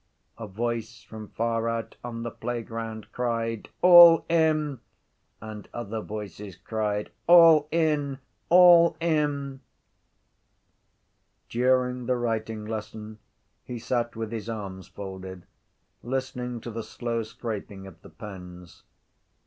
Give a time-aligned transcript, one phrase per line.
[0.39, 4.79] A voice from far out on the playground cried: —All in!
[5.39, 8.17] And other voices cried: —All in!
[8.49, 9.59] All in!
[11.49, 13.19] During the writing lesson
[13.63, 15.45] he sat with his arms folded,
[16.01, 18.81] listening to the slow scraping of the pens.